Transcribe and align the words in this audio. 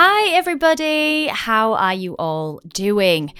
Hi, 0.00 0.30
everybody. 0.30 1.26
How 1.26 1.74
are 1.74 1.92
you 1.92 2.14
all 2.20 2.60
doing? 2.68 3.34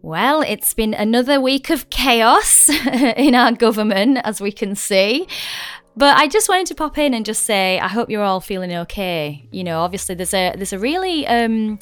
Well, 0.00 0.40
it's 0.40 0.72
been 0.72 0.94
another 0.94 1.38
week 1.38 1.68
of 1.68 1.90
chaos 1.90 2.70
in 3.18 3.34
our 3.34 3.52
government, 3.52 4.20
as 4.24 4.40
we 4.40 4.50
can 4.50 4.74
see. 4.74 5.28
But 5.98 6.16
I 6.16 6.26
just 6.26 6.48
wanted 6.48 6.66
to 6.68 6.74
pop 6.74 6.96
in 6.96 7.12
and 7.12 7.26
just 7.26 7.42
say 7.42 7.78
I 7.78 7.88
hope 7.88 8.08
you're 8.08 8.22
all 8.22 8.40
feeling 8.40 8.72
okay. 8.74 9.46
You 9.50 9.62
know, 9.64 9.80
obviously 9.80 10.14
there's 10.14 10.32
a 10.32 10.54
there's 10.56 10.72
a 10.72 10.78
really 10.78 11.26
um, 11.26 11.78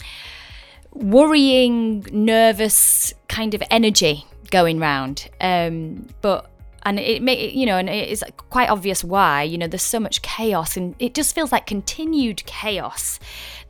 worrying, 0.93 2.05
nervous 2.11 3.15
kind 3.29 3.55
of 3.55 3.62
energy 3.70 4.27
going 4.51 4.80
round. 4.80 5.30
Um, 5.41 6.09
but 6.20 6.51
and 6.87 6.98
it 6.98 7.21
may 7.21 7.50
you 7.50 7.66
know 7.66 7.77
and 7.77 7.91
it's 7.91 8.23
quite 8.48 8.71
obvious 8.71 9.05
why 9.05 9.43
you 9.43 9.59
know 9.59 9.66
there's 9.66 9.82
so 9.82 10.00
much 10.00 10.23
chaos 10.23 10.77
and 10.77 10.95
it 10.98 11.12
just 11.12 11.34
feels 11.34 11.52
like 11.52 11.66
continued 11.66 12.42
chaos 12.47 13.19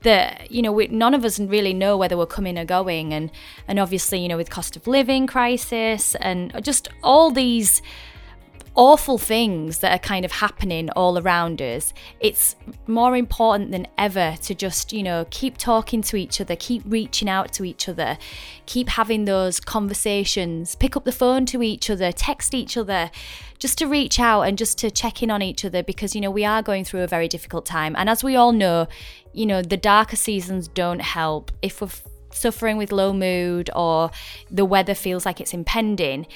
that 0.03 0.51
you 0.51 0.63
know 0.63 0.71
we, 0.71 0.87
none 0.87 1.15
of 1.15 1.25
us 1.25 1.41
really 1.41 1.75
know 1.75 1.97
whether 1.97 2.17
we're 2.17 2.27
coming 2.27 2.57
or 2.57 2.65
going. 2.65 3.13
And 3.13 3.31
and 3.67 3.79
obviously 3.79 4.21
you 4.21 4.29
know 4.29 4.37
with 4.37 4.51
cost 4.51 4.77
of 4.77 4.87
living 4.87 5.27
crisis 5.27 6.15
and 6.17 6.53
just 6.63 6.89
all 7.03 7.31
these 7.31 7.83
awful 8.77 9.17
things 9.17 9.79
that 9.79 9.93
are 9.93 9.99
kind 9.99 10.25
of 10.25 10.31
happening 10.31 10.91
all 10.91 11.19
around 11.19 11.63
us, 11.63 11.95
it's 12.21 12.55
more 12.87 13.17
important 13.17 13.71
than 13.71 13.87
ever 13.97 14.37
to 14.43 14.55
just, 14.55 14.93
you 14.93 15.03
know, 15.03 15.27
keep 15.31 15.57
talking 15.57 16.03
to 16.03 16.17
each 16.17 16.41
other, 16.41 16.55
keep 16.55 16.83
reaching 16.87 17.29
out 17.29 17.53
to 17.53 17.65
each 17.65 17.89
other, 17.89 18.19
keep 18.67 18.91
having 18.91 19.25
those 19.25 19.59
conversations, 19.59 20.75
pick 20.75 20.97
up 20.97 21.05
the 21.05 21.13
phone 21.13 21.47
to 21.47 21.63
each 21.63 21.89
other, 21.89 22.13
text 22.13 22.53
each 22.53 22.77
other, 22.77 23.11
just 23.59 23.79
to 23.79 23.87
reach 23.87 24.21
out 24.21 24.43
and 24.43 24.59
just 24.59 24.77
to 24.79 24.91
check 24.91 25.23
in 25.23 25.31
on 25.31 25.41
each 25.41 25.65
other 25.65 25.83
because, 25.83 26.15
you 26.15 26.21
know, 26.21 26.31
we 26.31 26.45
are 26.45 26.63
going 26.63 26.85
through 26.85 27.01
a 27.01 27.07
very 27.07 27.29
difficult 27.29 27.65
time. 27.65 27.97
And 27.97 28.11
as 28.11 28.23
we 28.23 28.37
all 28.37 28.53
know, 28.53 28.87
you 29.33 29.47
know, 29.47 29.63
the 29.63 29.79
darker 29.79 30.17
seasons 30.17 30.69
don't 30.69 31.01
help. 31.01 31.51
If 31.63 31.81
we're 31.81 31.89
suffering 32.31 32.77
with 32.77 32.93
low 32.93 33.15
mood 33.15 33.71
or 33.75 34.11
the 34.51 34.67
weather 34.67 34.95
feels 34.95 35.25
like 35.25 35.41
it's 35.41 35.55
impending, 35.55 36.27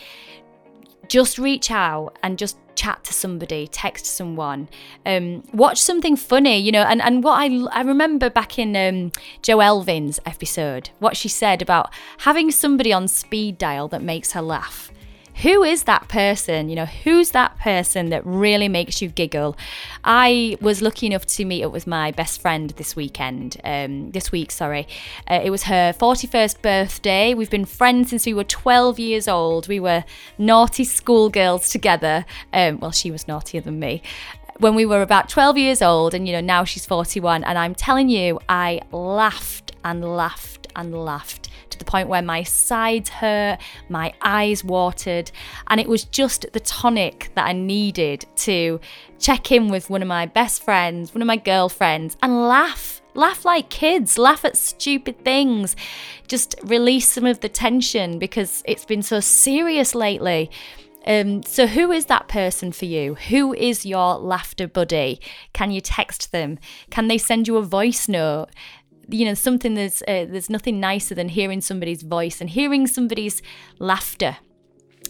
just 1.10 1.38
reach 1.38 1.72
out 1.72 2.16
and 2.22 2.38
just 2.38 2.56
chat 2.76 3.02
to 3.02 3.12
somebody, 3.12 3.66
text 3.66 4.06
someone, 4.06 4.68
um, 5.04 5.42
watch 5.52 5.78
something 5.78 6.14
funny, 6.14 6.56
you 6.56 6.70
know. 6.70 6.84
And, 6.84 7.02
and 7.02 7.24
what 7.24 7.32
I, 7.32 7.46
I 7.72 7.82
remember 7.82 8.30
back 8.30 8.58
in 8.58 8.76
um, 8.76 9.10
Jo 9.42 9.58
Elvin's 9.58 10.20
episode, 10.24 10.90
what 11.00 11.16
she 11.16 11.28
said 11.28 11.60
about 11.60 11.92
having 12.18 12.52
somebody 12.52 12.92
on 12.92 13.08
speed 13.08 13.58
dial 13.58 13.88
that 13.88 14.02
makes 14.02 14.32
her 14.32 14.40
laugh 14.40 14.92
who 15.36 15.62
is 15.62 15.84
that 15.84 16.08
person? 16.08 16.68
You 16.68 16.76
know, 16.76 16.86
who's 16.86 17.30
that 17.30 17.58
person 17.58 18.10
that 18.10 18.24
really 18.26 18.68
makes 18.68 19.00
you 19.00 19.08
giggle? 19.08 19.56
I 20.04 20.56
was 20.60 20.82
lucky 20.82 21.06
enough 21.06 21.26
to 21.26 21.44
meet 21.44 21.64
up 21.64 21.72
with 21.72 21.86
my 21.86 22.10
best 22.10 22.40
friend 22.40 22.70
this 22.70 22.94
weekend, 22.94 23.60
um, 23.64 24.10
this 24.10 24.30
week, 24.30 24.50
sorry. 24.50 24.86
Uh, 25.30 25.40
it 25.42 25.50
was 25.50 25.64
her 25.64 25.92
41st 25.92 26.62
birthday. 26.62 27.34
We've 27.34 27.50
been 27.50 27.64
friends 27.64 28.10
since 28.10 28.26
we 28.26 28.34
were 28.34 28.44
12 28.44 28.98
years 28.98 29.28
old. 29.28 29.68
We 29.68 29.80
were 29.80 30.04
naughty 30.38 30.84
schoolgirls 30.84 31.70
together. 31.70 32.24
Um, 32.52 32.80
well, 32.80 32.92
she 32.92 33.10
was 33.10 33.26
naughtier 33.26 33.60
than 33.60 33.78
me 33.78 34.02
when 34.58 34.74
we 34.74 34.84
were 34.84 35.00
about 35.00 35.30
12 35.30 35.56
years 35.56 35.80
old 35.80 36.12
and 36.12 36.26
you 36.26 36.34
know 36.34 36.40
now 36.40 36.64
she's 36.64 36.84
41 36.84 37.42
and 37.44 37.56
i'm 37.56 37.74
telling 37.74 38.10
you 38.10 38.38
i 38.46 38.78
laughed 38.92 39.72
and 39.84 40.04
laughed 40.04 40.68
and 40.76 40.94
laughed 40.94 41.39
point 41.90 42.08
where 42.08 42.22
my 42.22 42.42
sides 42.44 43.08
hurt, 43.08 43.58
my 43.88 44.12
eyes 44.22 44.62
watered, 44.62 45.30
and 45.66 45.80
it 45.80 45.88
was 45.88 46.04
just 46.04 46.46
the 46.52 46.60
tonic 46.60 47.30
that 47.34 47.46
I 47.46 47.52
needed 47.52 48.26
to 48.36 48.80
check 49.18 49.50
in 49.50 49.68
with 49.68 49.90
one 49.90 50.02
of 50.02 50.08
my 50.08 50.26
best 50.26 50.62
friends, 50.62 51.12
one 51.12 51.22
of 51.22 51.26
my 51.26 51.36
girlfriends, 51.36 52.16
and 52.22 52.48
laugh. 52.48 52.98
Laugh 53.14 53.44
like 53.44 53.70
kids, 53.70 54.18
laugh 54.18 54.44
at 54.44 54.56
stupid 54.56 55.24
things, 55.24 55.74
just 56.28 56.54
release 56.62 57.08
some 57.08 57.26
of 57.26 57.40
the 57.40 57.48
tension 57.48 58.20
because 58.20 58.62
it's 58.64 58.84
been 58.84 59.02
so 59.02 59.18
serious 59.18 59.96
lately. 59.96 60.48
Um, 61.06 61.42
so, 61.42 61.66
who 61.66 61.90
is 61.90 62.06
that 62.06 62.28
person 62.28 62.70
for 62.70 62.84
you? 62.84 63.14
Who 63.14 63.52
is 63.54 63.84
your 63.84 64.16
laughter 64.16 64.68
buddy? 64.68 65.20
Can 65.52 65.70
you 65.70 65.80
text 65.80 66.30
them? 66.30 66.58
Can 66.90 67.08
they 67.08 67.18
send 67.18 67.48
you 67.48 67.56
a 67.56 67.62
voice 67.62 68.06
note? 68.06 68.48
You 69.10 69.24
know 69.24 69.34
something 69.34 69.74
there's 69.74 70.02
uh, 70.02 70.26
there's 70.28 70.50
nothing 70.50 70.80
nicer 70.80 71.14
than 71.14 71.28
hearing 71.28 71.60
somebody's 71.60 72.02
voice 72.02 72.40
and 72.40 72.50
hearing 72.50 72.86
somebody's 72.86 73.42
laughter 73.78 74.38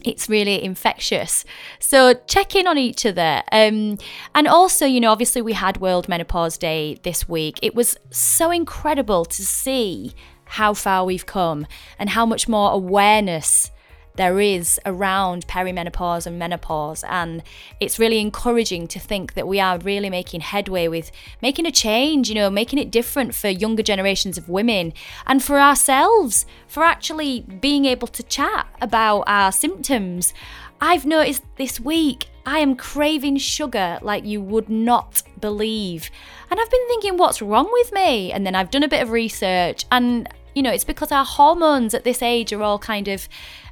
it's 0.05 0.29
really 0.29 0.63
infectious. 0.63 1.45
So 1.79 2.15
check 2.27 2.55
in 2.55 2.67
on 2.67 2.79
each 2.79 3.05
other. 3.05 3.43
Um, 3.53 3.99
and 4.35 4.49
also, 4.49 4.87
you 4.87 5.01
know, 5.01 5.11
obviously 5.11 5.43
we 5.43 5.53
had 5.53 5.81
World 5.81 6.09
Menopause 6.09 6.57
Day 6.57 6.99
this 7.03 7.29
week. 7.29 7.59
It 7.63 7.75
was 7.75 7.97
so 8.11 8.51
incredible 8.51 9.25
to 9.27 9.45
see 9.45 10.15
how 10.45 10.75
far 10.75 11.05
we've 11.05 11.27
come 11.27 11.67
and 11.99 12.11
how 12.11 12.27
much 12.27 12.49
more 12.49 12.73
awareness 12.73 13.71
there 14.17 14.41
is 14.41 14.81
around 14.85 15.47
perimenopause 15.47 16.27
and 16.27 16.39
menopause. 16.39 17.05
And 17.05 17.43
it's 17.79 17.99
really 17.99 18.19
encouraging 18.19 18.89
to 18.89 18.99
think 18.99 19.35
that 19.35 19.49
we 19.49 19.61
are 19.61 19.79
really 19.79 20.11
making 20.11 20.41
headway 20.41 20.89
with 20.89 21.11
making 21.41 21.67
a 21.67 21.73
change, 21.73 22.29
you 22.29 22.35
know, 22.35 22.51
making 22.51 22.79
it 22.79 22.91
different 22.91 23.35
for 23.35 23.49
younger 23.49 23.83
generations 23.83 24.37
of 24.37 24.49
women 24.49 24.93
and 25.27 25.43
for 25.43 25.59
ourselves, 25.59 26.47
for 26.67 26.83
actually 26.83 27.41
being 27.41 27.85
able 27.85 28.09
to 28.09 28.23
chat 28.23 28.67
about 28.81 29.25
our 29.27 29.53
symptoms. 29.53 30.35
I've 30.81 31.05
noticed 31.05 31.43
this 31.57 31.79
week 31.79 32.29
I 32.47 32.61
am 32.61 32.75
craving 32.75 33.37
sugar 33.37 33.99
like 34.01 34.25
you 34.25 34.41
would 34.41 34.69
not 34.69 35.23
believe. 35.41 36.11
And 36.51 36.59
I've 36.59 36.71
been 36.71 36.87
thinking, 36.89 37.17
what's 37.17 37.43
wrong 37.43 37.69
with 37.71 37.93
me? 37.93 38.33
And 38.33 38.47
then 38.47 38.55
I've 38.55 38.71
done 38.71 38.83
a 38.83 38.89
bit 38.89 39.03
of 39.03 39.11
research, 39.11 39.85
and 39.93 40.29
you 40.55 40.63
know, 40.63 40.71
it's 40.71 40.85
because 40.85 41.13
our 41.13 41.25
hormones 41.25 41.95
at 41.95 42.05
this 42.05 42.23
age 42.23 42.53
are 42.53 42.63
all 42.63 42.79
kind 42.79 43.09
of 43.09 43.29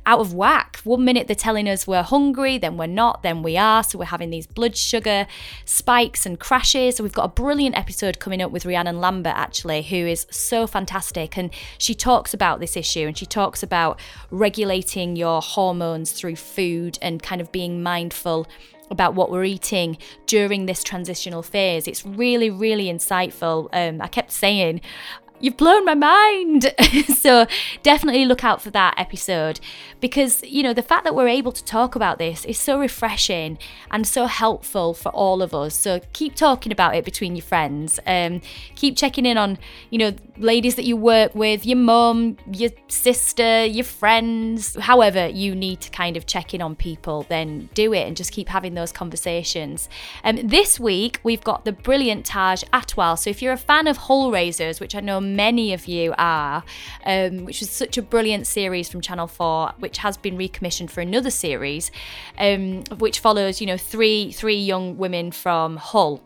out 0.07 0.21
of 0.21 0.33
whack. 0.33 0.81
One 0.85 1.05
minute 1.05 1.27
they're 1.27 1.37
telling 1.37 1.69
us 1.69 1.87
we're 1.87 2.03
hungry, 2.03 2.57
then 2.57 2.79
we're 2.79 2.87
not, 2.87 3.23
then 3.23 3.43
we 3.43 3.57
are. 3.59 3.85
So 3.85 3.99
we're 3.99 4.07
having 4.07 4.31
these 4.31 4.47
blood 4.47 4.77
sugar 4.77 5.27
spikes 5.67 6.25
and 6.25 6.41
crashes. 6.41 6.97
So 6.97 7.03
we've 7.03 7.13
got 7.13 7.25
a 7.25 7.29
brilliant 7.29 7.77
episode 7.77 8.19
coming 8.19 8.41
up 8.41 8.51
with 8.51 8.65
Rhiannon 8.65 9.01
Lambert, 9.01 9.35
actually, 9.37 9.83
who 9.83 9.97
is 9.97 10.27
so 10.31 10.67
fantastic. 10.67 11.37
And 11.37 11.51
she 11.77 11.95
talks 11.95 12.33
about 12.33 12.59
this 12.59 12.77
issue 12.77 13.07
and 13.07 13.19
she 13.19 13.27
talks 13.27 13.63
about 13.63 14.01
regulating 14.31 15.15
your 15.15 15.43
hormones 15.43 16.13
through 16.13 16.37
food 16.37 16.99
and 17.03 17.23
kind 17.23 17.41
of 17.41 17.53
being 17.53 17.83
mindful 17.83 18.47
about 18.91 19.15
what 19.15 19.31
we're 19.31 19.45
eating 19.45 19.99
during 20.27 20.65
this 20.65 20.83
transitional 20.83 21.43
phase. 21.43 21.87
It's 21.87 22.07
really, 22.07 22.49
really 22.49 22.87
insightful. 22.87 23.69
Um, 23.75 24.01
I 24.01 24.09
kept 24.09 24.33
saying, 24.33 24.81
You've 25.41 25.57
blown 25.57 25.85
my 25.85 25.95
mind. 25.95 26.75
so 27.17 27.47
definitely 27.83 28.25
look 28.25 28.43
out 28.43 28.61
for 28.61 28.71
that 28.71 28.95
episode 28.97 29.61
because, 30.01 30.43
you 30.43 30.63
know, 30.63 30.75
the 30.75 30.83
fact 30.83 31.05
that 31.05 31.15
we're 31.15 31.29
able 31.29 31.53
to 31.53 31.65
talk 31.65 31.95
about 31.95 32.19
this 32.19 32.45
is 32.45 32.59
so 32.59 32.79
refreshing 32.79 33.59
and 33.91 34.07
so 34.07 34.27
helpful 34.27 34.95
for 34.95 35.11
all 35.11 35.41
of 35.41 35.55
us. 35.55 35.75
So 35.75 36.01
keep 36.13 36.35
talking 36.35 36.73
about 36.73 36.97
it 36.97 37.05
between 37.05 37.37
your 37.37 37.45
friends. 37.45 38.01
Um, 38.07 38.41
keep 38.75 38.97
checking 38.97 39.27
in 39.27 39.39
on, 39.39 39.59
you 39.91 39.99
know, 39.99 40.13
ladies 40.39 40.75
that 40.75 40.85
you 40.85 40.97
work 40.97 41.35
with, 41.35 41.65
your 41.65 41.79
mum, 41.79 42.37
your 42.53 42.71
sister, 42.89 43.65
your 43.65 43.85
friends, 43.85 44.77
however 44.77 45.29
you 45.29 45.55
need 45.55 45.81
to 45.83 45.91
kind 45.91 46.17
of 46.17 46.27
check 46.27 46.53
in 46.53 46.61
on 46.61 46.75
people, 46.75 47.27
then 47.29 47.69
do 47.75 47.93
it 47.93 48.07
and 48.07 48.17
just 48.17 48.33
keep 48.33 48.49
having 48.49 48.75
those 48.75 48.91
conversations. 48.91 49.89
Um, 50.25 50.37
this 50.47 50.81
week, 50.81 51.21
we've 51.23 51.43
got 51.43 51.65
the 51.65 51.73
brilliant 51.73 52.27
Taj 52.27 52.65
Atwal. 52.73 53.19
So 53.19 53.31
if 53.31 53.41
you're 53.41 53.53
a 53.53 53.57
fan 53.57 53.87
of 53.87 53.97
Hull 53.97 54.31
Raisers, 54.31 54.81
which 54.81 54.95
I 54.95 55.01
know 55.01 55.21
many 55.37 55.73
of 55.73 55.87
you 55.87 56.15
are, 56.19 56.65
um, 57.05 57.45
which 57.45 57.63
is 57.63 57.71
such 57.71 57.99
a 57.99 58.03
brilliant 58.03 58.47
series 58.47 58.89
from 58.89 59.01
Channel 59.01 59.27
4, 59.27 59.75
which 59.79 59.99
has 59.99 60.17
been 60.17 60.37
recommissioned 60.37 60.91
for 60.91 61.01
another 61.01 61.31
series, 61.31 61.91
um, 62.39 62.83
which 62.99 63.21
follows, 63.21 63.61
you 63.61 63.67
know, 63.67 63.77
three 63.77 64.33
three 64.33 64.59
young 64.59 64.97
women 64.97 65.31
from 65.31 65.77
Hull. 65.77 66.23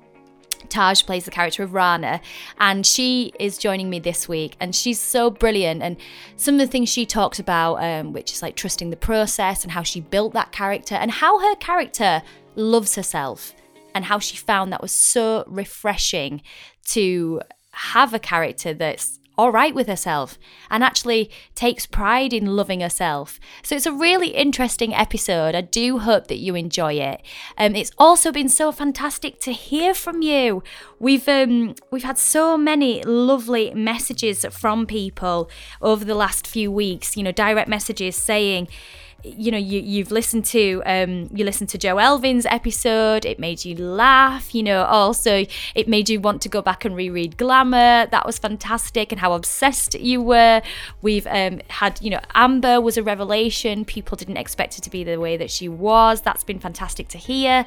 Taj 0.69 1.05
plays 1.05 1.25
the 1.25 1.31
character 1.31 1.63
of 1.63 1.75
Rana, 1.75 2.21
and 2.59 2.87
she 2.87 3.33
is 3.39 3.59
joining 3.59 3.91
me 3.91 3.99
this 3.99 4.29
week, 4.29 4.57
and 4.61 4.75
she's 4.75 4.99
so 4.99 5.31
brilliant. 5.31 5.83
And 5.83 5.97
some 6.37 6.55
of 6.55 6.61
the 6.61 6.67
things 6.67 6.89
she 6.89 7.05
talks 7.05 7.39
about, 7.39 7.77
um, 7.77 8.13
which 8.13 8.33
is 8.33 8.43
like 8.43 8.57
trusting 8.57 8.91
the 8.91 8.97
process 8.97 9.65
and 9.65 9.73
how 9.73 9.83
she 9.83 10.01
built 10.01 10.33
that 10.33 10.53
character, 10.53 10.95
and 10.95 11.11
how 11.11 11.39
her 11.41 11.55
character 11.57 12.23
loves 12.57 12.95
herself, 12.95 13.55
and 13.95 14.05
how 14.05 14.19
she 14.19 14.37
found 14.37 14.73
that 14.73 14.81
was 14.81 14.93
so 14.93 15.45
refreshing 15.47 16.43
to 16.85 17.41
have 17.73 18.15
a 18.15 18.19
character 18.19 18.75
that's 18.75 19.19
all 19.39 19.51
right 19.51 19.75
with 19.75 19.87
herself 19.87 20.39
and 20.71 20.85
actually 20.85 21.31
takes 21.55 21.87
pride 21.87 22.33
in 22.33 22.55
loving 22.55 22.81
herself. 22.81 23.41
So 23.63 23.75
it's 23.75 23.87
a 23.87 23.93
really 23.93 24.29
interesting 24.29 24.95
episode. 24.95 25.55
I 25.55 25.63
do 25.63 25.99
hope 25.99 26.27
that 26.29 26.37
you 26.37 26.55
enjoy 26.55 26.95
it. 26.95 27.23
Um, 27.57 27.75
it's 27.75 27.91
also 27.97 28.31
been 28.31 28.49
so 28.49 28.73
fantastic 28.73 29.41
to 29.41 29.53
hear 29.53 29.95
from 29.95 30.23
you. 30.23 30.63
We've 30.99 31.27
um, 31.29 31.75
we've 31.91 32.05
had 32.05 32.19
so 32.19 32.59
many 32.59 33.03
lovely 33.03 33.73
messages 33.75 34.45
from 34.51 34.87
people 34.87 35.51
over 35.81 36.05
the 36.05 36.15
last 36.15 36.47
few 36.47 36.71
weeks. 36.71 37.17
You 37.17 37.23
know, 37.23 37.33
direct 37.33 37.69
messages 37.69 38.17
saying 38.17 38.69
you 39.25 39.53
know 39.53 39.59
you 39.59 39.81
you've 39.81 40.11
listened 40.11 40.45
to 40.45 40.83
um 40.85 41.29
you 41.33 41.45
listened 41.45 41.69
to 41.69 41.79
Jo 41.79 41.99
Elvin's 41.99 42.45
episode 42.47 43.25
it 43.25 43.39
made 43.39 43.65
you 43.65 43.77
laugh 43.77 44.53
you 44.55 44.63
know 44.63 44.83
also 44.85 45.47
it 45.75 45.87
made 45.87 46.11
you 46.11 46.21
want 46.21 46.43
to 46.43 46.49
go 46.49 46.61
back 46.61 46.85
and 46.85 46.97
reread 46.97 47.37
Glamour 47.37 48.07
that 48.07 48.27
was 48.27 48.39
fantastic 48.39 49.13
and 49.13 49.21
how 49.21 49.33
obsessed 49.33 49.95
you 49.95 50.21
were. 50.21 50.61
We've 51.03 51.27
um 51.29 51.61
had 51.69 52.01
you 52.03 52.11
know 52.11 52.21
Amber 52.35 52.81
was 52.81 52.97
a 52.97 53.03
revelation 53.03 53.85
people 53.85 54.17
didn't 54.17 54.39
expect 54.39 54.75
her 54.75 54.81
to 54.81 54.91
be 54.91 55.05
the 55.05 55.21
way 55.21 55.37
that 55.37 55.51
she 55.51 55.69
was 55.69 56.21
that's 56.21 56.43
been 56.43 56.59
fantastic 56.59 57.09
to 57.09 57.19
hear. 57.19 57.65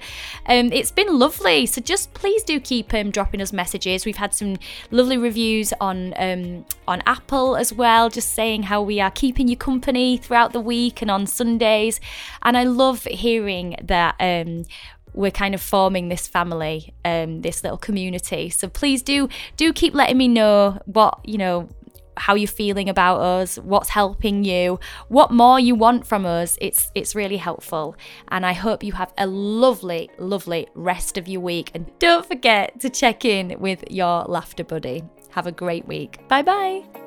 Um 0.47 0.71
it's 0.73 0.91
been 0.91 1.17
lovely 1.17 1.65
so 1.65 1.79
just 1.79 2.13
please 2.13 2.43
do 2.43 2.59
keep 2.59 2.93
um 2.93 3.11
dropping 3.11 3.41
us 3.41 3.53
messages. 3.53 4.05
We've 4.05 4.17
had 4.17 4.33
some 4.33 4.57
lovely 4.91 5.17
reviews 5.17 5.73
on 5.79 6.13
um 6.17 6.65
on 6.85 7.01
Apple 7.05 7.55
as 7.55 7.71
well 7.71 8.09
just 8.09 8.33
saying 8.33 8.63
how 8.63 8.81
we 8.81 8.99
are 8.99 9.11
keeping 9.11 9.47
you 9.47 9.55
company 9.55 10.17
throughout 10.17 10.51
the 10.51 10.59
week 10.59 11.01
and 11.01 11.09
on 11.09 11.25
Sunday 11.25 11.44
Sundays. 11.45 11.99
And 12.41 12.57
I 12.57 12.63
love 12.63 13.03
hearing 13.03 13.75
that 13.83 14.15
um, 14.19 14.65
we're 15.13 15.31
kind 15.31 15.55
of 15.55 15.61
forming 15.61 16.09
this 16.09 16.27
family, 16.27 16.93
um, 17.05 17.41
this 17.41 17.63
little 17.63 17.77
community. 17.77 18.49
So 18.49 18.67
please 18.67 19.01
do 19.01 19.29
do 19.57 19.71
keep 19.71 19.93
letting 19.93 20.17
me 20.17 20.27
know 20.27 20.79
what 20.85 21.19
you 21.23 21.37
know 21.37 21.69
how 22.17 22.33
you're 22.33 22.47
feeling 22.47 22.87
about 22.87 23.19
us, 23.19 23.57
what's 23.57 23.89
helping 23.89 24.45
you, 24.45 24.79
what 25.09 25.31
more 25.31 25.59
you 25.59 25.75
want 25.75 26.07
from 26.07 26.25
us. 26.25 26.57
It's 26.61 26.91
it's 26.95 27.13
really 27.15 27.37
helpful. 27.37 27.95
And 28.29 28.45
I 28.45 28.53
hope 28.53 28.83
you 28.83 28.93
have 28.93 29.13
a 29.17 29.27
lovely, 29.27 30.09
lovely 30.17 30.67
rest 30.73 31.17
of 31.17 31.27
your 31.27 31.41
week. 31.41 31.71
And 31.73 31.91
don't 31.99 32.25
forget 32.25 32.79
to 32.81 32.89
check 32.89 33.25
in 33.25 33.55
with 33.59 33.83
your 33.89 34.23
laughter 34.23 34.63
buddy. 34.63 35.03
Have 35.31 35.47
a 35.47 35.51
great 35.51 35.85
week. 35.87 36.27
Bye 36.27 36.43
bye. 36.43 37.04